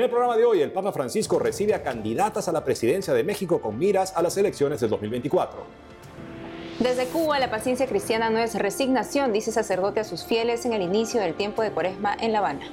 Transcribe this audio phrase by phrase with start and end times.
[0.00, 3.22] En el programa de hoy, el Papa Francisco recibe a candidatas a la presidencia de
[3.22, 5.62] México con miras a las elecciones del 2024.
[6.78, 10.80] Desde Cuba, la paciencia cristiana no es resignación, dice sacerdote a sus fieles en el
[10.80, 12.66] inicio del tiempo de Cuaresma en La Habana.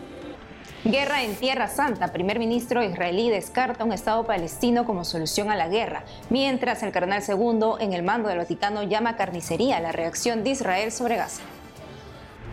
[0.85, 2.13] Guerra en Tierra Santa.
[2.13, 7.23] Primer ministro israelí descarta un Estado palestino como solución a la guerra, mientras el cardenal
[7.23, 11.41] segundo en el mando del Vaticano llama carnicería la reacción de Israel sobre Gaza.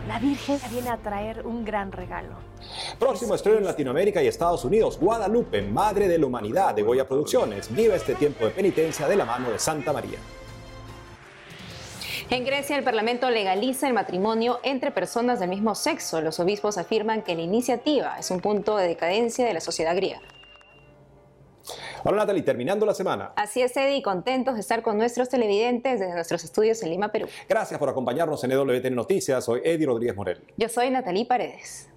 [0.07, 2.35] La Virgen viene a traer un gran regalo.
[2.99, 7.73] Próximo estreno en Latinoamérica y Estados Unidos, Guadalupe, Madre de la Humanidad de Goya Producciones,
[7.73, 10.19] vive este tiempo de penitencia de la mano de Santa María.
[12.29, 16.21] En Grecia, el Parlamento legaliza el matrimonio entre personas del mismo sexo.
[16.21, 20.21] Los obispos afirman que la iniciativa es un punto de decadencia de la sociedad griega.
[22.07, 23.31] Hola Natalie, terminando la semana.
[23.35, 27.27] Así es, Eddie, contentos de estar con nuestros televidentes desde nuestros estudios en Lima, Perú.
[27.49, 29.43] Gracias por acompañarnos en EWTN Noticias.
[29.43, 30.43] Soy Eddie Rodríguez Morel.
[30.55, 31.89] Yo soy Natalie Paredes.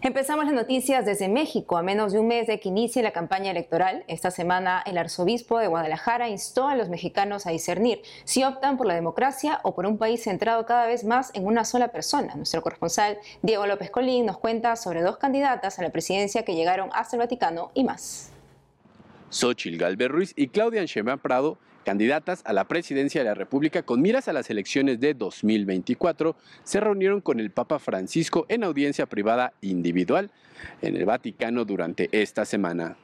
[0.00, 1.76] Empezamos las noticias desde México.
[1.76, 5.58] A menos de un mes de que inicie la campaña electoral, esta semana el arzobispo
[5.58, 9.84] de Guadalajara instó a los mexicanos a discernir si optan por la democracia o por
[9.84, 12.34] un país centrado cada vez más en una sola persona.
[12.36, 16.88] Nuestro corresponsal Diego López Colín nos cuenta sobre dos candidatas a la presidencia que llegaron
[16.94, 18.29] hasta el Vaticano y más.
[19.30, 24.02] Xochil Galvez Ruiz y Claudia Sheinbaum Prado candidatas a la presidencia de la República con
[24.02, 29.54] miras a las elecciones de 2024, se reunieron con el Papa Francisco en audiencia privada
[29.60, 30.30] individual
[30.82, 32.96] en el Vaticano durante esta semana.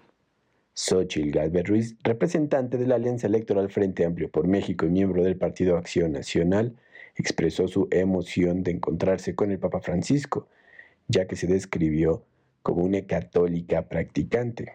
[0.75, 5.37] Xochitl Galvez Ruiz, representante de la Alianza Electoral Frente Amplio por México y miembro del
[5.37, 6.77] Partido Acción Nacional,
[7.15, 10.49] expresó su emoción de encontrarse con el Papa Francisco,
[11.09, 12.25] ya que se describió
[12.63, 14.75] como una católica practicante.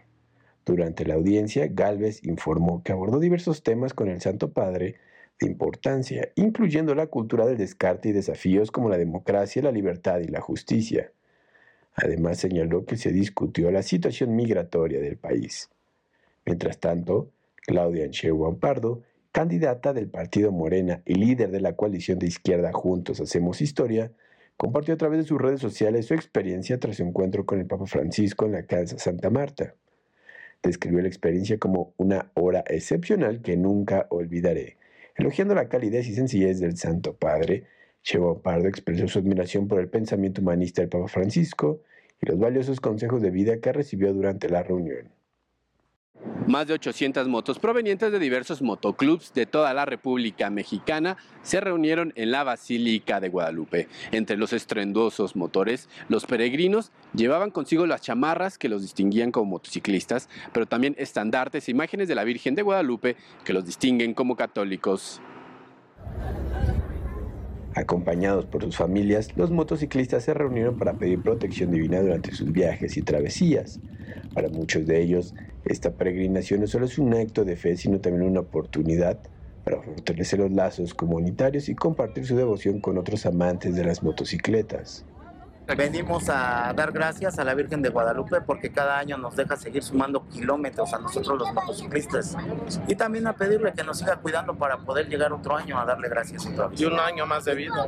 [0.72, 4.95] Durante la audiencia, Galvez informó que abordó diversos temas con el Santo Padre
[5.38, 10.29] de importancia, incluyendo la cultura del descarte y desafíos como la democracia, la libertad y
[10.29, 11.12] la justicia.
[11.94, 15.69] Además señaló que se discutió la situación migratoria del país.
[16.45, 17.29] Mientras tanto,
[17.68, 19.01] Claudia Ancheu Pardo,
[19.34, 24.13] candidata del partido Morena y líder de la coalición de izquierda Juntos Hacemos Historia,
[24.56, 27.88] compartió a través de sus redes sociales su experiencia tras su encuentro con el Papa
[27.88, 29.75] Francisco en la Casa Santa Marta
[30.63, 34.77] describió la experiencia como una hora excepcional que nunca olvidaré.
[35.16, 37.66] Elogiando la calidez y sencillez del Santo Padre,
[38.03, 41.81] Chevo Pardo expresó su admiración por el pensamiento humanista del Papa Francisco
[42.21, 45.09] y los valiosos consejos de vida que recibió durante la reunión.
[46.47, 52.13] Más de 800 motos provenientes de diversos motoclubs de toda la República Mexicana se reunieron
[52.15, 53.87] en la Basílica de Guadalupe.
[54.11, 60.29] Entre los estruendosos motores, los peregrinos llevaban consigo las chamarras que los distinguían como motociclistas,
[60.51, 63.15] pero también estandartes e imágenes de la Virgen de Guadalupe
[63.45, 65.21] que los distinguen como católicos.
[67.81, 72.96] Acompañados por sus familias, los motociclistas se reunieron para pedir protección divina durante sus viajes
[72.96, 73.80] y travesías.
[74.36, 75.34] Para muchos de ellos,
[75.66, 79.19] esta peregrinación no solo es un acto de fe, sino también una oportunidad
[79.64, 85.03] para fortalecer los lazos comunitarios y compartir su devoción con otros amantes de las motocicletas.
[85.67, 89.83] Venimos a dar gracias a la Virgen de Guadalupe porque cada año nos deja seguir
[89.83, 92.35] sumando kilómetros a nosotros los motociclistas
[92.88, 96.09] y también a pedirle que nos siga cuidando para poder llegar otro año a darle
[96.09, 97.88] gracias Y un año más de vida.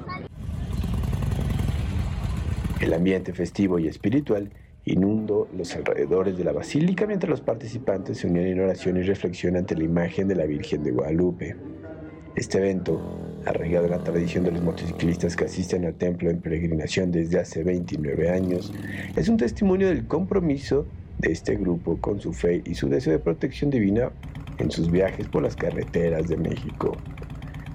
[2.79, 4.51] El ambiente festivo y espiritual
[4.85, 9.55] inundó los alrededores de la basílica mientras los participantes se unían en oración y reflexión
[9.55, 11.55] ante la imagen de la Virgen de Guadalupe.
[12.35, 12.99] Este evento,
[13.45, 17.63] arraigado en la tradición de los motociclistas que asisten al templo en peregrinación desde hace
[17.63, 18.73] 29 años,
[19.15, 20.87] es un testimonio del compromiso
[21.19, 24.11] de este grupo con su fe y su deseo de protección divina
[24.57, 26.97] en sus viajes por las carreteras de México.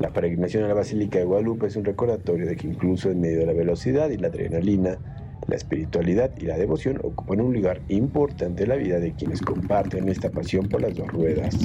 [0.00, 3.38] La peregrinación a la Basílica de Guadalupe es un recordatorio de que incluso en medio
[3.38, 4.98] de la velocidad y la adrenalina,
[5.46, 10.08] la espiritualidad y la devoción ocupan un lugar importante en la vida de quienes comparten
[10.08, 11.56] esta pasión por las dos ruedas.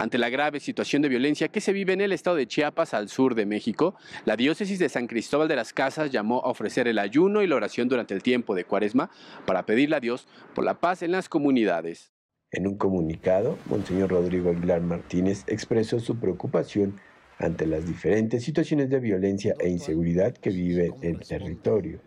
[0.00, 3.10] Ante la grave situación de violencia que se vive en el estado de Chiapas al
[3.10, 6.98] sur de México, la diócesis de San Cristóbal de las Casas llamó a ofrecer el
[6.98, 9.10] ayuno y la oración durante el tiempo de Cuaresma
[9.44, 12.12] para pedirle a Dios por la paz en las comunidades.
[12.50, 16.98] En un comunicado, Monseñor Rodrigo Aguilar Martínez expresó su preocupación
[17.36, 22.00] ante las diferentes situaciones de violencia e inseguridad que vive el territorio.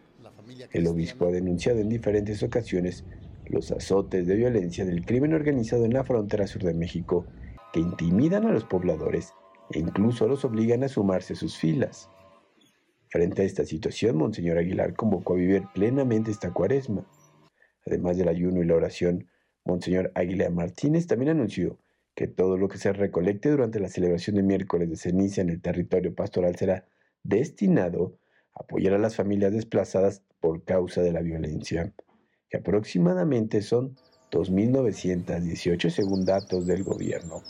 [0.71, 3.05] El obispo ha denunciado en diferentes ocasiones
[3.45, 7.27] los azotes de violencia del crimen organizado en la frontera sur de México
[7.73, 9.33] que intimidan a los pobladores
[9.71, 12.09] e incluso los obligan a sumarse a sus filas.
[13.09, 17.05] Frente a esta situación, Monseñor Aguilar convocó a vivir plenamente esta cuaresma.
[17.85, 19.27] Además del ayuno y la oración,
[19.65, 21.79] Monseñor Aguilar Martínez también anunció
[22.15, 25.61] que todo lo que se recolecte durante la celebración de miércoles de ceniza en el
[25.61, 26.85] territorio pastoral será
[27.23, 28.19] destinado
[28.53, 31.93] a apoyar a las familias desplazadas por causa de la violencia.
[32.49, 33.97] que aproximadamente son
[34.29, 37.41] 2.918 según datos del gobierno.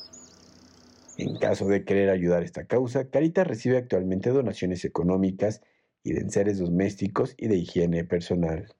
[1.17, 5.61] En caso de querer ayudar a esta causa, Caritas recibe actualmente donaciones económicas
[6.03, 8.73] y de enseres domésticos y de higiene personal.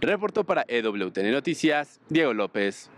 [0.00, 2.90] Reportó para EWTN Noticias, Diego López.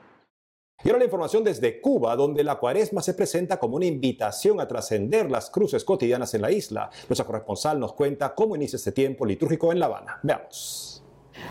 [0.83, 4.67] Y ahora la información desde Cuba, donde la cuaresma se presenta como una invitación a
[4.67, 6.91] trascender las cruces cotidianas en la isla.
[7.09, 10.19] Nuestra corresponsal nos cuenta cómo inicia este tiempo litúrgico en La Habana.
[10.23, 11.04] Veamos.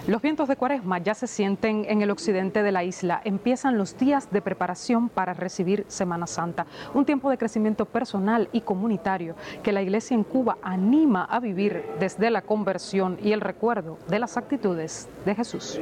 [0.08, 3.22] Los vientos de cuaresma ya se sienten en el occidente de la isla.
[3.24, 8.62] Empiezan los días de preparación para recibir Semana Santa, un tiempo de crecimiento personal y
[8.62, 13.98] comunitario que la iglesia en Cuba anima a vivir desde la conversión y el recuerdo
[14.08, 15.80] de las actitudes de Jesús.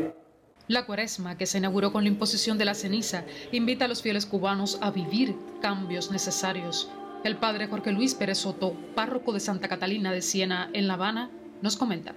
[0.67, 4.25] La cuaresma, que se inauguró con la imposición de la ceniza, invita a los fieles
[4.25, 6.89] cubanos a vivir cambios necesarios.
[7.23, 11.29] El padre Jorge Luis Pérez Soto, párroco de Santa Catalina de Siena, en La Habana,
[11.61, 12.13] nos comenta.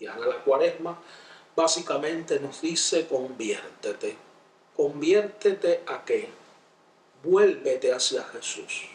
[0.00, 0.98] La cuaresma
[1.54, 4.16] básicamente nos dice conviértete.
[4.76, 6.28] Conviértete a qué?
[7.22, 8.88] Vuélvete hacia Jesús.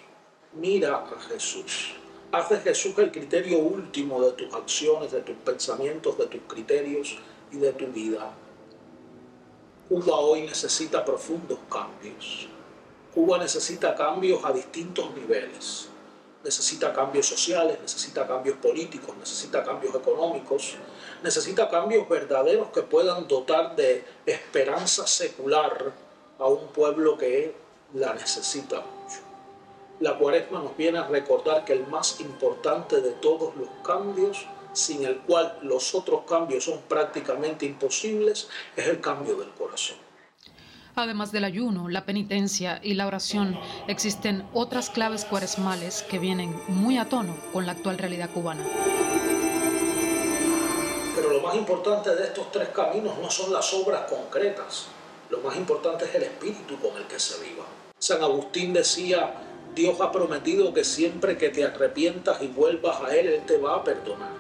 [0.54, 1.96] Mira a Jesús.
[2.32, 7.18] Haz de Jesús el criterio último de tus acciones, de tus pensamientos, de tus criterios
[7.52, 8.32] y de tu vida.
[9.88, 12.48] Cuba hoy necesita profundos cambios.
[13.16, 15.89] Cuba necesita cambios a distintos niveles.
[16.44, 20.76] Necesita cambios sociales, necesita cambios políticos, necesita cambios económicos,
[21.22, 25.92] necesita cambios verdaderos que puedan dotar de esperanza secular
[26.38, 27.54] a un pueblo que
[27.94, 29.20] la necesita mucho.
[30.00, 35.04] La cuaresma nos viene a recordar que el más importante de todos los cambios, sin
[35.04, 38.48] el cual los otros cambios son prácticamente imposibles,
[38.78, 39.98] es el cambio del corazón.
[41.00, 43.58] Además del ayuno, la penitencia y la oración,
[43.88, 48.66] existen otras claves cuaresmales que vienen muy a tono con la actual realidad cubana.
[51.16, 54.88] Pero lo más importante de estos tres caminos no son las obras concretas,
[55.30, 57.64] lo más importante es el espíritu con el que se viva.
[57.98, 59.36] San Agustín decía,
[59.74, 63.78] Dios ha prometido que siempre que te arrepientas y vuelvas a Él, Él te va
[63.78, 64.34] a perdonar.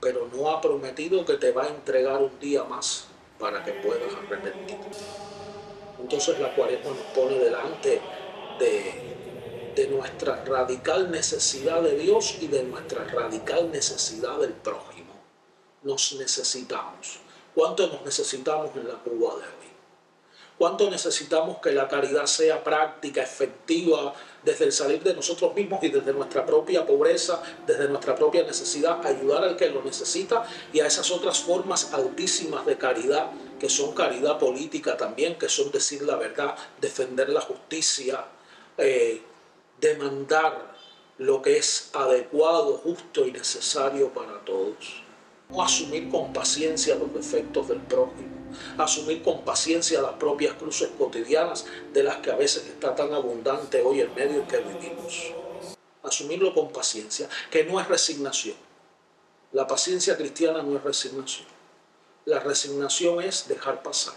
[0.00, 3.08] Pero no ha prometido que te va a entregar un día más
[3.38, 5.31] para que puedas arrepentirte.
[6.22, 8.00] Entonces la cuaresma nos pone delante
[8.60, 15.14] de, nuestra radical necesidad de Dios y de nuestra radical necesidad del prójimo.
[15.82, 17.18] Nos necesitamos.
[17.52, 19.61] ¿Cuánto nos necesitamos en la Cuba de hoy?
[20.62, 24.14] ¿Cuánto necesitamos que la caridad sea práctica, efectiva,
[24.44, 29.04] desde el salir de nosotros mismos y desde nuestra propia pobreza, desde nuestra propia necesidad,
[29.04, 33.92] ayudar al que lo necesita y a esas otras formas altísimas de caridad, que son
[33.92, 38.24] caridad política también, que son decir la verdad, defender la justicia,
[38.78, 39.20] eh,
[39.80, 40.76] demandar
[41.18, 45.01] lo que es adecuado, justo y necesario para todos.
[45.58, 48.42] Asumir con paciencia los defectos del prójimo
[48.78, 53.82] asumir con paciencia las propias cruces cotidianas de las que a veces está tan abundante
[53.82, 55.32] hoy el medio en que vivimos.
[56.02, 58.56] Asumirlo con paciencia, que no es resignación.
[59.52, 61.46] La paciencia cristiana no es resignación.
[62.24, 64.14] La resignación es dejar pasar.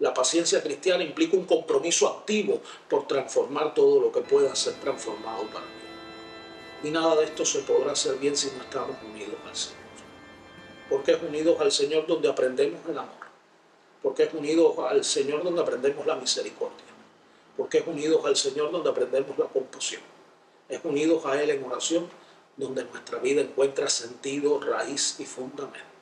[0.00, 5.44] La paciencia cristiana implica un compromiso activo por transformar todo lo que pueda ser transformado
[5.52, 5.72] para mí.
[6.84, 9.83] Y nada de esto se podrá hacer bien si no estamos unidos al Señor.
[10.88, 13.24] Porque es unidos al Señor donde aprendemos el amor
[14.04, 16.84] porque es unidos al Señor donde aprendemos la misericordia,
[17.56, 20.02] porque es unidos al Señor donde aprendemos la compasión,
[20.68, 22.06] es unidos a Él en oración
[22.58, 25.93] donde nuestra vida encuentra sentido, raíz y fundamento.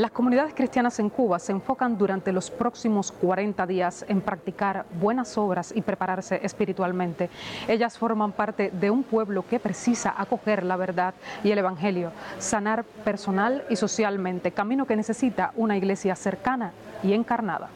[0.00, 5.36] Las comunidades cristianas en Cuba se enfocan durante los próximos 40 días en practicar buenas
[5.36, 7.28] obras y prepararse espiritualmente.
[7.68, 11.12] Ellas forman parte de un pueblo que precisa acoger la verdad
[11.44, 16.72] y el Evangelio, sanar personal y socialmente, camino que necesita una iglesia cercana
[17.02, 17.68] y encarnada.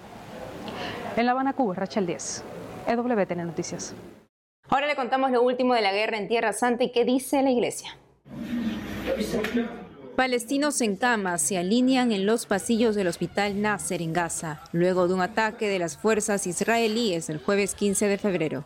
[1.17, 2.43] En La Habana, Cuba, Rachel 10,
[2.87, 3.95] EWTN Noticias.
[4.71, 7.51] Ahora le contamos lo último de la guerra en Tierra Santa y qué dice la
[7.51, 7.91] iglesia.
[10.17, 15.15] Palestinos en cama se alinean en los pasillos del hospital Nasser en Gaza, luego de
[15.15, 18.65] un ataque de las fuerzas israelíes el jueves 15 de febrero.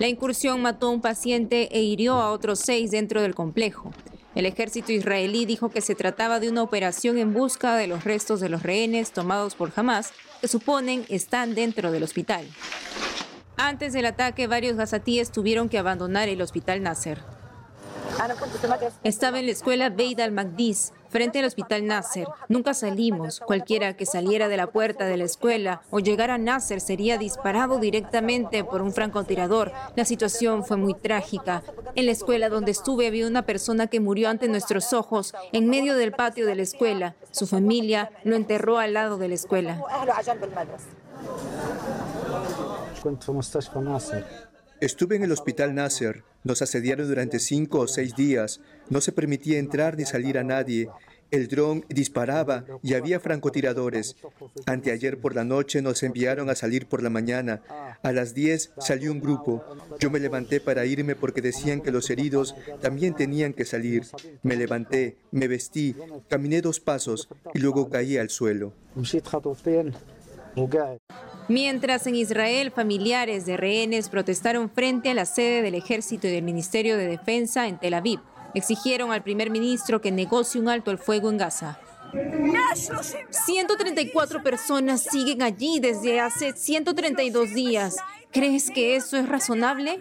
[0.00, 3.92] La incursión mató a un paciente e hirió a otros seis dentro del complejo.
[4.34, 8.40] El ejército israelí dijo que se trataba de una operación en busca de los restos
[8.40, 12.44] de los rehenes tomados por Hamas, que suponen están dentro del hospital.
[13.56, 17.39] Antes del ataque, varios gazatíes tuvieron que abandonar el hospital Nasser.
[19.02, 22.26] Estaba en la escuela Beid al-Magdis, frente al Hospital Nasser.
[22.48, 23.40] Nunca salimos.
[23.40, 27.78] Cualquiera que saliera de la puerta de la escuela o llegara a Nasser sería disparado
[27.78, 29.72] directamente por un francotirador.
[29.96, 31.62] La situación fue muy trágica.
[31.94, 35.96] En la escuela donde estuve había una persona que murió ante nuestros ojos en medio
[35.96, 37.16] del patio de la escuela.
[37.30, 39.80] Su familia lo enterró al lado de la escuela.
[44.80, 46.29] Estuve en el hospital Nasser.
[46.44, 48.60] Nos asediaron durante cinco o seis días.
[48.88, 50.88] No se permitía entrar ni salir a nadie.
[51.30, 54.16] El dron disparaba y había francotiradores.
[54.66, 57.62] Anteayer por la noche nos enviaron a salir por la mañana.
[58.02, 59.64] A las 10 salió un grupo.
[60.00, 64.06] Yo me levanté para irme porque decían que los heridos también tenían que salir.
[64.42, 65.94] Me levanté, me vestí,
[66.28, 68.72] caminé dos pasos y luego caí al suelo.
[71.48, 76.44] Mientras en Israel familiares de rehenes protestaron frente a la sede del ejército y del
[76.44, 78.20] Ministerio de Defensa en Tel Aviv,
[78.54, 81.78] exigieron al primer ministro que negocie un alto al fuego en Gaza.
[83.30, 87.96] 134 personas siguen allí desde hace 132 días.
[88.32, 90.00] ¿Crees que eso es razonable?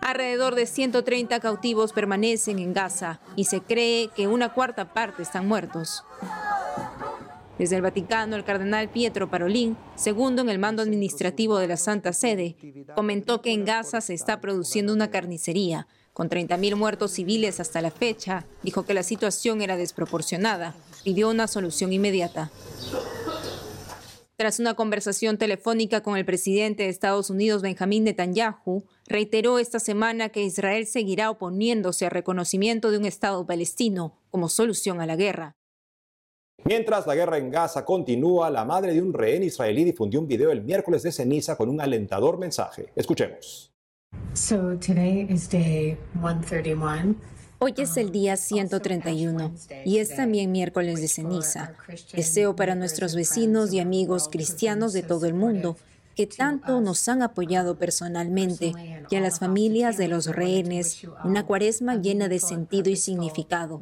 [0.00, 5.48] Alrededor de 130 cautivos permanecen en Gaza y se cree que una cuarta parte están
[5.48, 6.04] muertos.
[7.58, 12.12] Desde el Vaticano, el cardenal Pietro Parolín, segundo en el mando administrativo de la Santa
[12.12, 12.56] Sede,
[12.94, 15.86] comentó que en Gaza se está produciendo una carnicería.
[16.12, 20.74] Con 30.000 muertos civiles hasta la fecha, dijo que la situación era desproporcionada.
[21.04, 22.50] Pidió una solución inmediata.
[24.36, 30.28] Tras una conversación telefónica con el presidente de Estados Unidos, Benjamín Netanyahu, reiteró esta semana
[30.28, 35.56] que Israel seguirá oponiéndose al reconocimiento de un Estado palestino como solución a la guerra.
[36.66, 40.50] Mientras la guerra en Gaza continúa, la madre de un rehén israelí difundió un video
[40.50, 42.88] el miércoles de ceniza con un alentador mensaje.
[42.96, 43.72] Escuchemos.
[47.60, 49.52] Hoy es el día 131
[49.84, 51.74] y es también miércoles de ceniza.
[52.12, 55.76] Deseo para nuestros vecinos y amigos cristianos de todo el mundo
[56.16, 58.72] que tanto nos han apoyado personalmente
[59.08, 63.80] y a las familias de los rehenes una cuaresma llena de sentido y significado.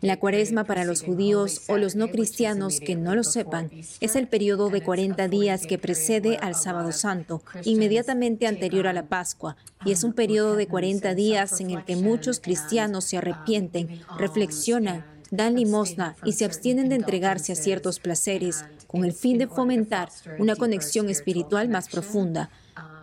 [0.00, 4.26] La cuaresma para los judíos o los no cristianos que no lo sepan es el
[4.26, 9.92] periodo de 40 días que precede al sábado santo, inmediatamente anterior a la Pascua, y
[9.92, 15.56] es un periodo de 40 días en el que muchos cristianos se arrepienten, reflexionan, dan
[15.56, 20.56] limosna y se abstienen de entregarse a ciertos placeres con el fin de fomentar una
[20.56, 22.50] conexión espiritual más profunda.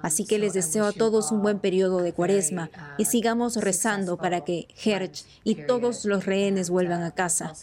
[0.02, 4.44] Así que les deseo a todos un buen periodo de cuaresma y sigamos rezando para
[4.46, 7.54] que Herch y todos los rehenes vuelvan a casa.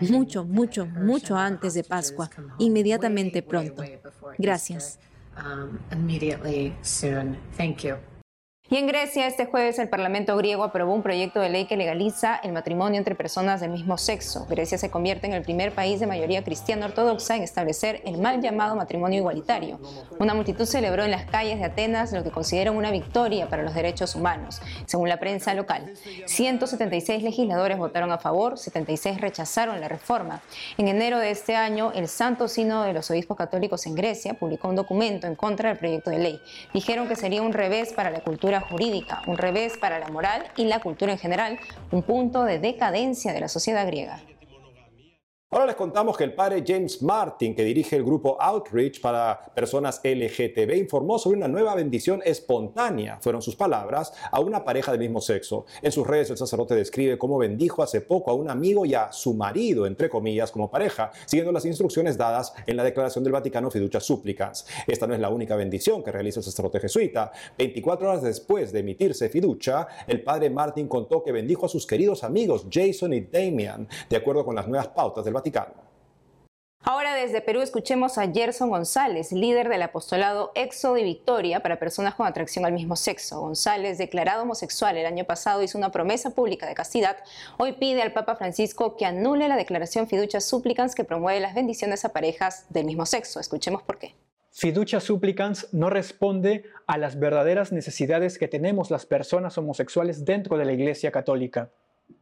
[0.00, 3.82] Mucho, mucho, mucho antes de Pascua, inmediatamente pronto.
[4.38, 4.98] Gracias.
[8.74, 12.34] Y en Grecia, este jueves el Parlamento griego aprobó un proyecto de ley que legaliza
[12.34, 14.46] el matrimonio entre personas del mismo sexo.
[14.50, 18.40] Grecia se convierte en el primer país de mayoría cristiana ortodoxa en establecer el mal
[18.40, 19.78] llamado matrimonio igualitario.
[20.18, 23.74] Una multitud celebró en las calles de Atenas lo que consideran una victoria para los
[23.74, 25.92] derechos humanos, según la prensa local.
[26.26, 30.42] 176 legisladores votaron a favor, 76 rechazaron la reforma.
[30.78, 34.66] En enero de este año, el Santo Sínodo de los Obispos Católicos en Grecia publicó
[34.66, 36.40] un documento en contra del proyecto de ley.
[36.72, 40.64] Dijeron que sería un revés para la cultura jurídica, un revés para la moral y
[40.64, 41.58] la cultura en general,
[41.90, 44.20] un punto de decadencia de la sociedad griega.
[45.54, 50.00] Ahora les contamos que el padre James Martin, que dirige el grupo Outreach para personas
[50.02, 55.20] LGTB, informó sobre una nueva bendición espontánea, fueron sus palabras, a una pareja del mismo
[55.20, 55.64] sexo.
[55.80, 59.12] En sus redes el sacerdote describe cómo bendijo hace poco a un amigo y a
[59.12, 63.70] su marido, entre comillas, como pareja, siguiendo las instrucciones dadas en la Declaración del Vaticano
[63.70, 64.66] Fiducia Súplicas.
[64.88, 67.30] Esta no es la única bendición que realiza el sacerdote jesuita.
[67.56, 72.24] 24 horas después de emitirse Fiducia, el padre Martin contó que bendijo a sus queridos
[72.24, 75.43] amigos Jason y Damian, de acuerdo con las nuevas pautas del Vaticano
[76.86, 82.14] Ahora desde Perú escuchemos a Gerson González, líder del apostolado Éxodo y Victoria para personas
[82.14, 83.40] con atracción al mismo sexo.
[83.40, 87.16] González, declarado homosexual el año pasado, hizo una promesa pública de castidad.
[87.56, 92.04] Hoy pide al Papa Francisco que anule la declaración Fiducia Supplicans que promueve las bendiciones
[92.04, 93.40] a parejas del mismo sexo.
[93.40, 94.14] Escuchemos por qué.
[94.50, 100.66] Fiducia Supplicans no responde a las verdaderas necesidades que tenemos las personas homosexuales dentro de
[100.66, 101.70] la Iglesia Católica.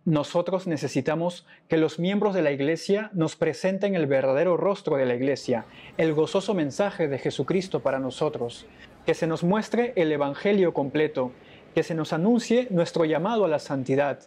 [0.05, 5.15] Nosotros necesitamos que los miembros de la Iglesia nos presenten el verdadero rostro de la
[5.15, 5.65] Iglesia,
[5.97, 8.67] el gozoso mensaje de Jesucristo para nosotros,
[9.07, 11.31] que se nos muestre el Evangelio completo,
[11.73, 14.19] que se nos anuncie nuestro llamado a la santidad,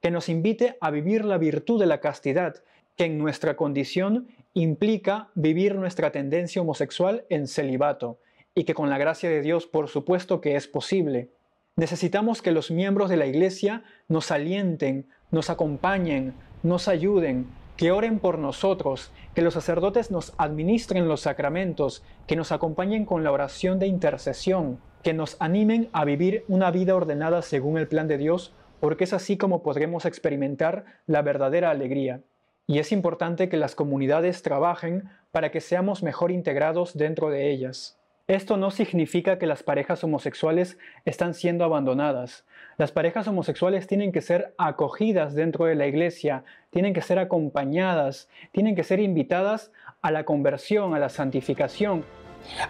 [0.00, 2.56] que nos invite a vivir la virtud de la castidad,
[2.96, 8.18] que en nuestra condición implica vivir nuestra tendencia homosexual en celibato,
[8.52, 11.30] y que con la gracia de Dios por supuesto que es posible.
[11.76, 17.46] Necesitamos que los miembros de la iglesia nos alienten, nos acompañen, nos ayuden,
[17.76, 23.24] que oren por nosotros, que los sacerdotes nos administren los sacramentos, que nos acompañen con
[23.24, 28.06] la oración de intercesión, que nos animen a vivir una vida ordenada según el plan
[28.06, 32.20] de Dios, porque es así como podremos experimentar la verdadera alegría.
[32.66, 37.98] Y es importante que las comunidades trabajen para que seamos mejor integrados dentro de ellas.
[38.26, 42.44] Esto no significa que las parejas homosexuales están siendo abandonadas.
[42.80, 48.26] Las parejas homosexuales tienen que ser acogidas dentro de la iglesia, tienen que ser acompañadas,
[48.52, 49.70] tienen que ser invitadas
[50.00, 52.06] a la conversión, a la santificación.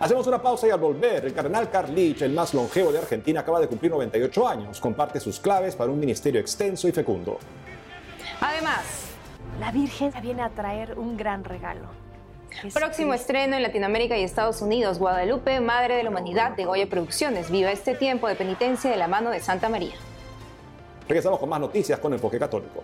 [0.01, 3.61] Hacemos una pausa y al volver, el cardenal Carlich, el más longevo de Argentina, acaba
[3.61, 4.81] de cumplir 98 años.
[4.81, 7.39] Comparte sus claves para un ministerio extenso y fecundo.
[8.41, 9.13] Además,
[9.61, 12.00] la Virgen viene a traer un gran regalo
[12.75, 17.51] Próximo estreno en Latinoamérica y Estados Unidos, Guadalupe, Madre de la Humanidad de Goya Producciones.
[17.51, 19.95] Viva este tiempo de penitencia de la mano de Santa María.
[21.09, 22.83] Regresamos con más noticias con Enfoque Católico.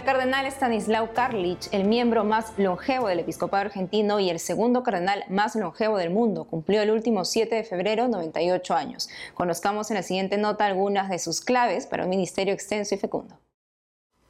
[0.00, 5.26] El cardenal Stanislao Karlich, el miembro más longevo del episcopado argentino y el segundo cardenal
[5.28, 9.10] más longevo del mundo, cumplió el último 7 de febrero 98 años.
[9.34, 13.38] Conozcamos en la siguiente nota algunas de sus claves para un ministerio extenso y fecundo.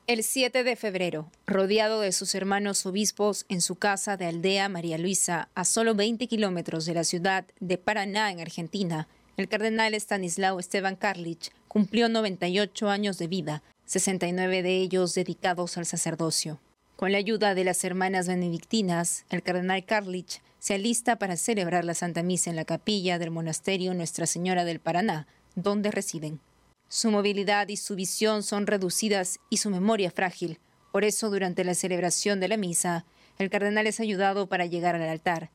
[0.09, 4.99] El 7 de febrero, rodeado de sus hermanos obispos en su casa de Aldea María
[4.99, 10.59] Luisa, a solo 20 kilómetros de la ciudad de Paraná, en Argentina, el cardenal Stanislao
[10.59, 16.61] Esteban Karlich cumplió 98 años de vida 69 de ellos dedicados al sacerdocio.
[16.95, 21.95] Con la ayuda de las hermanas benedictinas, el cardenal Karlich se alista para celebrar la
[21.95, 26.39] Santa Misa en la capilla del monasterio Nuestra Señora del Paraná, donde residen.
[26.87, 30.61] Su movilidad y su visión son reducidas y su memoria frágil.
[30.93, 33.07] Por eso, durante la celebración de la misa,
[33.41, 35.51] el cardenal es ayudado para llegar al altar,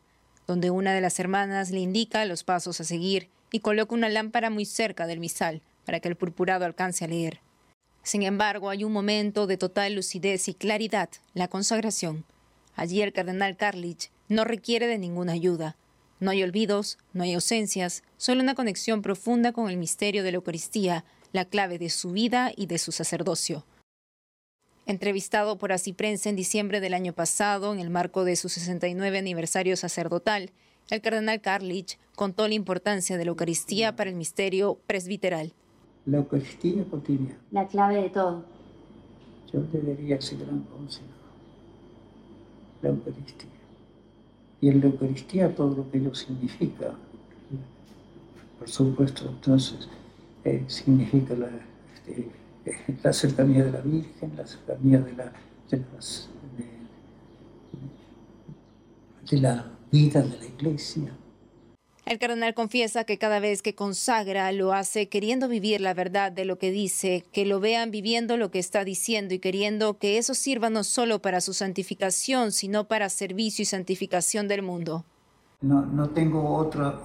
[0.46, 4.50] donde una de las hermanas le indica los pasos a seguir y coloca una lámpara
[4.50, 7.45] muy cerca del misal para que el purpurado alcance a leer.
[8.06, 12.24] Sin embargo, hay un momento de total lucidez y claridad, la consagración.
[12.76, 15.76] Allí el cardenal Karlich no requiere de ninguna ayuda.
[16.20, 20.36] No hay olvidos, no hay ausencias, solo una conexión profunda con el misterio de la
[20.36, 23.66] Eucaristía, la clave de su vida y de su sacerdocio.
[24.86, 29.18] Entrevistado por Así Prensa en diciembre del año pasado, en el marco de su 69
[29.18, 30.52] aniversario sacerdotal,
[30.92, 35.56] el cardenal Karlich contó la importancia de la Eucaristía para el misterio presbiteral.
[36.06, 37.38] La Eucaristía cotidiana.
[37.52, 38.44] La clave de todo.
[39.52, 41.08] Yo debería ser gran consejo.
[42.82, 43.50] La Eucaristía.
[44.62, 46.94] Y en la Eucaristía todo lo que ello significa.
[48.60, 49.90] Por supuesto, entonces,
[50.44, 51.50] eh, significa la,
[51.94, 52.30] este,
[52.66, 55.34] eh, la cercanía de la Virgen, la cercanía de la,
[55.70, 55.84] de,
[59.30, 61.12] de la vida de la Iglesia
[62.06, 66.46] el cardenal confiesa que cada vez que consagra lo hace queriendo vivir la verdad de
[66.46, 70.36] lo que dice, que lo vean viviendo lo que está diciendo y queriendo que eso
[70.36, 75.04] sirva no solo para su santificación, sino para servicio y santificación del mundo.
[75.62, 77.02] No, no tengo otra,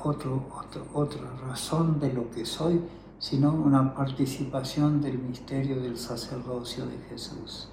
[0.93, 2.81] otra razón de lo que soy,
[3.19, 7.71] sino una participación del misterio del sacerdocio de Jesús.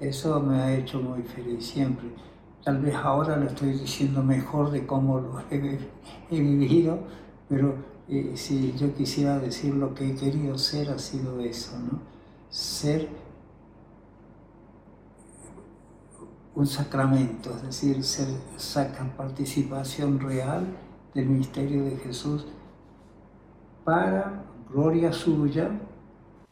[0.00, 2.08] Eso me ha hecho muy feliz siempre
[2.64, 5.78] Tal vez ahora lo estoy diciendo mejor de cómo lo he,
[6.30, 6.98] vivido,
[7.48, 7.74] pero
[8.08, 12.00] eh, si yo quisiera decir lo que he querido ser ha sido eso, ¿no?
[12.50, 13.08] Ser
[16.54, 20.66] un sacramento, es decir, ser saca participación real
[21.14, 22.46] del misterio de Jesús
[23.84, 25.70] para gloria suya.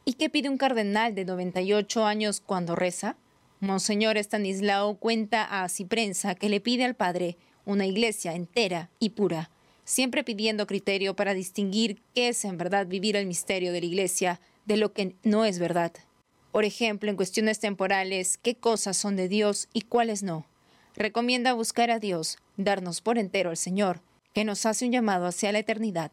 [0.04, 3.16] ¿Y qué pide un cardenal de 98 años cuando reza?
[3.60, 9.50] Monseñor Estanislao cuenta a Ciprensa que le pide al Padre una iglesia entera y pura,
[9.84, 14.40] siempre pidiendo criterio para distinguir qué es en verdad vivir el misterio de la iglesia
[14.64, 15.92] de lo que no es verdad.
[16.52, 20.46] Por ejemplo, en cuestiones temporales, qué cosas son de Dios y cuáles no.
[20.94, 24.02] Recomienda buscar a Dios, darnos por entero al Señor,
[24.34, 26.12] que nos hace un llamado hacia la eternidad.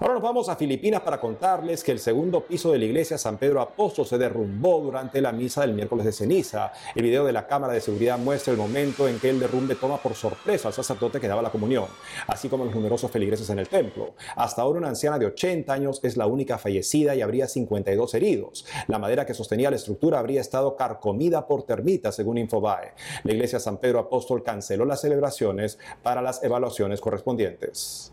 [0.00, 3.38] Ahora nos vamos a Filipinas para contarles que el segundo piso de la iglesia San
[3.38, 6.72] Pedro Apóstol se derrumbó durante la misa del miércoles de ceniza.
[6.94, 9.98] El video de la cámara de seguridad muestra el momento en que el derrumbe toma
[9.98, 11.86] por sorpresa al sacerdote que daba la comunión,
[12.26, 14.14] así como los numerosos feligreses en el templo.
[14.36, 18.66] Hasta ahora una anciana de 80 años es la única fallecida y habría 52 heridos.
[18.88, 22.92] La madera que sostenía la estructura habría estado carcomida por termitas, según Infobae.
[23.24, 28.11] La iglesia San Pedro Apóstol canceló las celebraciones para las evaluaciones correspondientes.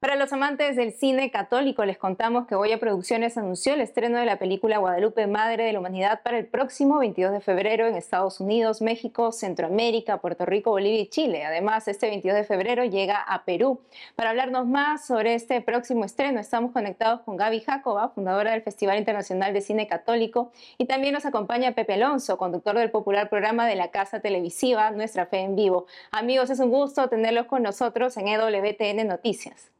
[0.00, 4.26] Para los amantes del cine católico, les contamos que Goya Producciones anunció el estreno de
[4.26, 8.38] la película Guadalupe, Madre de la Humanidad para el próximo 22 de febrero en Estados
[8.38, 11.44] Unidos, México, Centroamérica, Puerto Rico, Bolivia y Chile.
[11.44, 13.80] Además, este 22 de febrero llega a Perú.
[14.14, 18.98] Para hablarnos más sobre este próximo estreno, estamos conectados con Gaby Jacoba, fundadora del Festival
[18.98, 23.74] Internacional de Cine Católico, y también nos acompaña Pepe Alonso, conductor del popular programa de
[23.74, 25.86] la Casa Televisiva Nuestra Fe en Vivo.
[26.12, 29.72] Amigos, es un gusto tenerlos con nosotros en EWTN Noticias.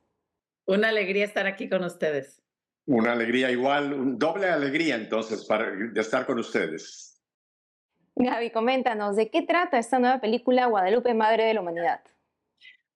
[0.68, 2.42] Una alegría estar aquí con ustedes.
[2.84, 7.18] Una alegría igual, un doble alegría entonces para, de estar con ustedes.
[8.14, 12.00] Gaby, coméntanos, ¿de qué trata esta nueva película Guadalupe, Madre de la Humanidad?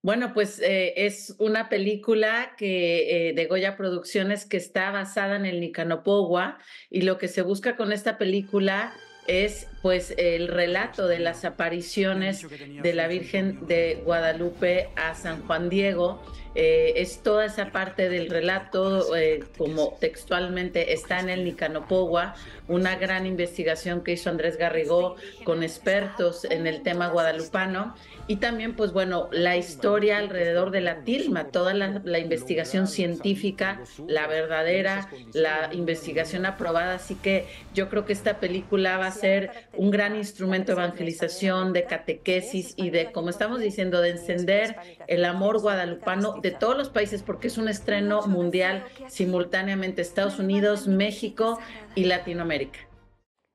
[0.02, 5.46] Bueno, pues eh, es una película que eh, de Goya Producciones que está basada en
[5.46, 6.58] el Nicanopogua
[6.90, 8.92] y lo que se busca con esta película
[9.26, 12.44] es pues el relato de las apariciones
[12.82, 16.20] de la Virgen de Guadalupe a San Juan Diego
[16.54, 22.34] eh, es toda esa parte del relato, eh, como textualmente está en el Nicanopogua,
[22.68, 27.94] una gran investigación que hizo Andrés Garrigó con expertos en el tema guadalupano
[28.28, 34.26] y también, pues bueno, la historia alrededor de la tilma, toda la, investigación científica, la
[34.28, 36.94] verdadera, la investigación aprobada.
[36.94, 41.72] Así que yo creo que esta película va a ser un gran instrumento de evangelización,
[41.72, 44.76] de catequesis y de, como estamos diciendo, de encender
[45.08, 50.86] el amor guadalupano de todos los países, porque es un estreno mundial simultáneamente Estados Unidos,
[50.86, 51.58] México
[51.94, 52.80] y Latinoamérica.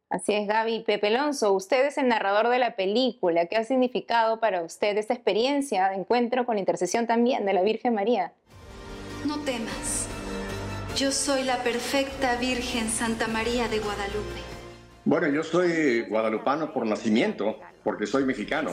[0.10, 0.84] Así es, Gaby.
[0.86, 3.48] Pepe Alonso, usted es el narrador de la película.
[3.48, 7.62] ¿Qué ha significado para usted esta experiencia de encuentro con la intercesión también de la
[7.62, 8.32] Virgen María?
[9.26, 10.08] No temas.
[10.96, 14.47] Yo soy la perfecta Virgen Santa María de Guadalupe.
[15.08, 18.72] Bueno, yo soy guadalupano por nacimiento, porque soy mexicano.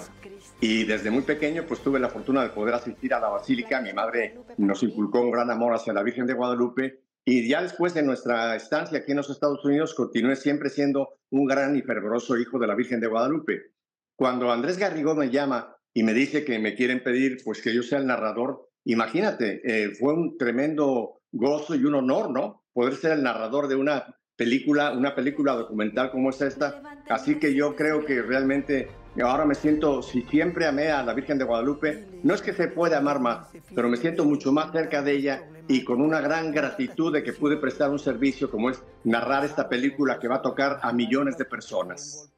[0.60, 3.80] Y desde muy pequeño pues tuve la fortuna de poder asistir a la basílica.
[3.80, 7.94] Mi madre nos inculcó un gran amor hacia la Virgen de Guadalupe y ya después
[7.94, 12.36] de nuestra estancia aquí en los Estados Unidos, continué siempre siendo un gran y fervoroso
[12.36, 13.70] hijo de la Virgen de Guadalupe.
[14.16, 17.84] Cuando Andrés Garrigó me llama y me dice que me quieren pedir pues que yo
[17.84, 22.64] sea el narrador, imagínate, eh, fue un tremendo gozo y un honor, ¿no?
[22.72, 26.82] Poder ser el narrador de una película, una película documental como es esta.
[27.08, 28.88] Así que yo creo que realmente
[29.22, 32.68] ahora me siento, si siempre amé a la Virgen de Guadalupe, no es que se
[32.68, 36.52] pueda amar más, pero me siento mucho más cerca de ella y con una gran
[36.52, 40.42] gratitud de que pude prestar un servicio como es narrar esta película que va a
[40.42, 42.30] tocar a millones de personas.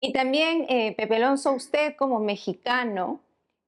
[0.00, 3.20] Y también, eh, Pepe Alonso, usted como mexicano,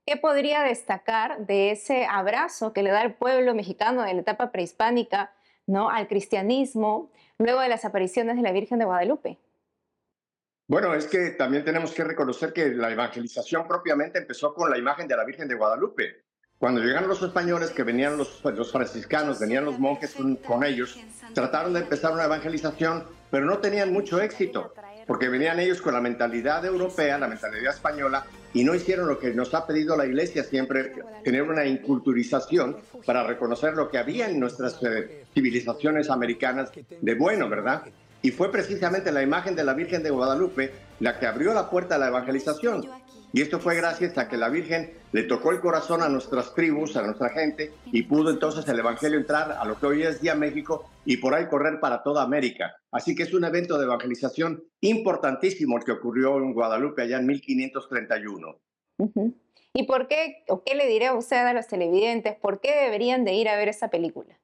[0.06, 4.50] ¿qué podría destacar de ese abrazo que le da el pueblo mexicano de la etapa
[4.50, 5.32] prehispánica
[5.72, 5.88] ¿no?
[5.88, 9.38] al cristianismo luego de las apariciones de la Virgen de Guadalupe?
[10.68, 15.08] Bueno, es que también tenemos que reconocer que la evangelización propiamente empezó con la imagen
[15.08, 16.24] de la Virgen de Guadalupe.
[16.58, 20.96] Cuando llegaron los españoles, que venían los, los franciscanos, venían los monjes con, ellos,
[21.34, 24.72] trataron de empezar una evangelización, pero no tenían mucho éxito,
[25.06, 29.32] porque venían ellos con la mentalidad europea, la mentalidad española, y no hicieron lo que
[29.34, 30.92] nos ha pedido la Iglesia siempre,
[31.24, 37.48] tener una inculturización para reconocer lo que había en nuestras eh, civilizaciones americanas de bueno,
[37.48, 37.84] ¿verdad?
[38.22, 41.96] Y fue precisamente la imagen de la Virgen de Guadalupe la que abrió la puerta
[41.96, 42.88] a la evangelización.
[43.34, 46.96] Y esto fue gracias a que la Virgen le tocó el corazón a nuestras tribus,
[46.96, 50.34] a nuestra gente, y pudo entonces el Evangelio entrar a lo que hoy es día
[50.34, 52.76] México y por ahí correr para toda América.
[52.90, 57.26] Así que es un evento de evangelización importantísimo el que ocurrió en Guadalupe allá en
[57.26, 58.60] 1531.
[59.72, 63.24] ¿Y por qué, o qué le diré a usted a los televidentes, por qué deberían
[63.24, 64.38] de ir a ver esa película?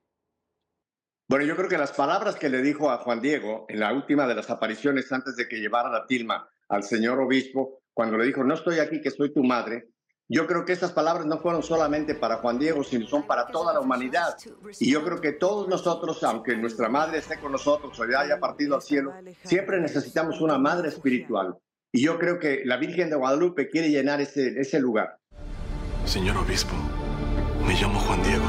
[1.28, 4.26] Bueno, yo creo que las palabras que le dijo a Juan Diego en la última
[4.26, 8.44] de las apariciones antes de que llevara la tilma al señor obispo, cuando le dijo,
[8.44, 9.88] no estoy aquí, que soy tu madre,
[10.28, 13.74] yo creo que esas palabras no fueron solamente para Juan Diego, sino son para toda
[13.74, 14.36] la humanidad.
[14.78, 18.38] Y yo creo que todos nosotros, aunque nuestra madre esté con nosotros o ya haya
[18.38, 21.56] partido al cielo, siempre necesitamos una madre espiritual.
[21.90, 25.18] Y yo creo que la Virgen de Guadalupe quiere llenar ese, ese lugar.
[26.04, 26.76] Señor obispo,
[27.66, 28.44] me llamo Juan Diego.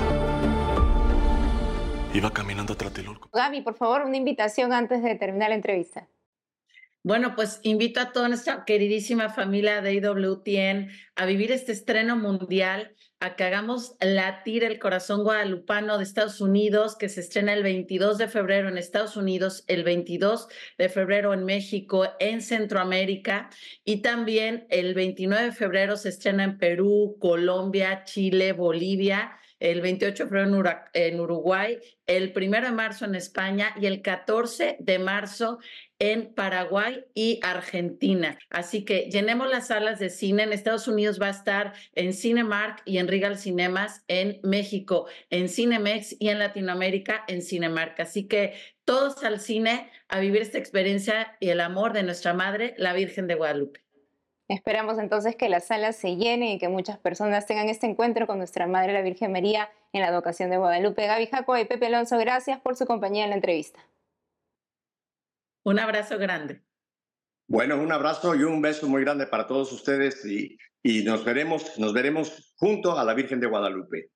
[2.13, 3.31] Iba caminando a Tlatelolco.
[3.33, 6.07] Gaby, por favor, una invitación antes de terminar la entrevista.
[7.01, 12.93] Bueno, pues invito a toda nuestra queridísima familia de IWTN a vivir este estreno mundial,
[13.21, 18.17] a que hagamos latir el corazón guadalupano de Estados Unidos, que se estrena el 22
[18.17, 23.49] de febrero en Estados Unidos, el 22 de febrero en México, en Centroamérica,
[23.85, 30.23] y también el 29 de febrero se estrena en Perú, Colombia, Chile, Bolivia el 28
[30.23, 35.59] de febrero en Uruguay, el 1 de marzo en España y el 14 de marzo
[35.99, 38.39] en Paraguay y Argentina.
[38.49, 40.43] Así que llenemos las salas de cine.
[40.43, 45.49] En Estados Unidos va a estar en Cinemark y en Regal Cinemas, en México, en
[45.49, 47.99] Cinemex y en Latinoamérica en Cinemark.
[47.99, 48.53] Así que
[48.85, 53.27] todos al cine a vivir esta experiencia y el amor de nuestra madre, la Virgen
[53.27, 53.88] de Guadalupe.
[54.49, 58.39] Esperamos entonces que las salas se llenen y que muchas personas tengan este encuentro con
[58.39, 61.05] nuestra Madre la Virgen María en la advocación de Guadalupe.
[61.05, 63.79] Gaby Jaco y Pepe Alonso, gracias por su compañía en la entrevista.
[65.63, 66.63] Un abrazo grande.
[67.47, 71.77] Bueno, un abrazo y un beso muy grande para todos ustedes y, y nos veremos,
[71.77, 74.09] nos veremos junto a la Virgen de Guadalupe.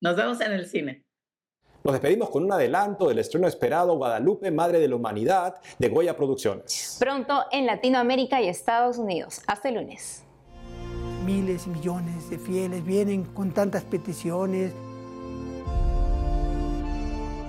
[0.00, 1.05] Nos vemos en el cine.
[1.86, 6.16] Nos despedimos con un adelanto del estreno esperado Guadalupe, Madre de la Humanidad, de Goya
[6.16, 6.96] Producciones.
[6.98, 9.40] Pronto en Latinoamérica y Estados Unidos.
[9.46, 10.24] Hasta el lunes.
[11.24, 14.72] Miles y millones de fieles vienen con tantas peticiones.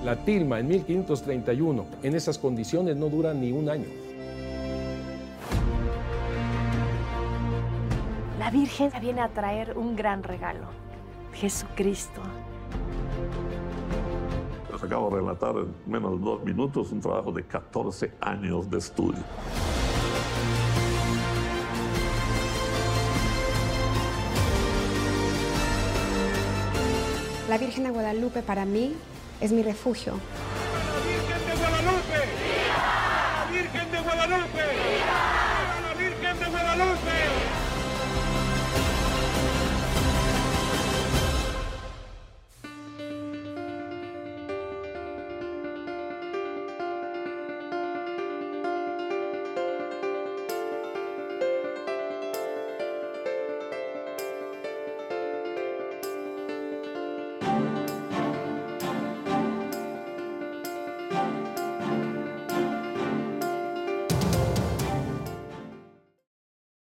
[0.03, 3.87] La tilma en 1531, en esas condiciones no dura ni un año.
[8.37, 10.67] La Virgen viene a traer un gran regalo,
[11.33, 12.21] Jesucristo
[14.83, 19.23] acabo de relatar en menos de dos minutos un trabajo de 14 años de estudio.
[27.49, 28.95] La Virgen de Guadalupe para mí
[29.39, 30.13] es mi refugio.
[30.13, 30.19] ¡La
[33.51, 34.63] Virgen de Guadalupe!
[35.87, 37.36] ¡La Virgen de Guadalupe!